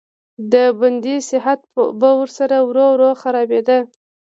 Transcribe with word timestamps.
د 0.53 0.53
بندي 0.79 1.15
صحت 1.29 1.59
به 1.99 2.09
ورسره 2.21 2.57
ورو 2.67 2.85
ورو 2.93 3.09
خرابېده. 3.21 3.79